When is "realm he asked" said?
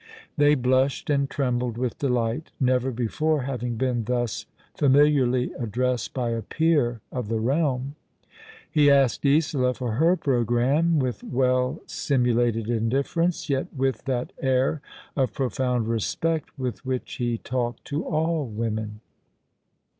7.39-9.23